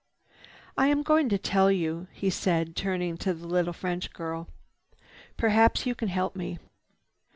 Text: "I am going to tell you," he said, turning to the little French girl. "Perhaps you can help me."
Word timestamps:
"I 0.79 0.87
am 0.87 1.03
going 1.03 1.29
to 1.29 1.37
tell 1.37 1.71
you," 1.71 2.07
he 2.11 2.31
said, 2.31 2.75
turning 2.75 3.17
to 3.17 3.35
the 3.35 3.45
little 3.45 3.71
French 3.71 4.11
girl. 4.13 4.47
"Perhaps 5.37 5.85
you 5.85 5.93
can 5.93 6.07
help 6.07 6.35
me." 6.35 6.57